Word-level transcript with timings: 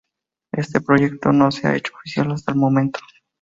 Este 0.53 0.81
proyecto 0.81 1.31
no 1.31 1.51
se 1.51 1.67
ha 1.67 1.75
hecho 1.75 1.93
oficial 1.95 2.31
hasta 2.31 2.51
el 2.53 2.57
momento. 2.57 2.99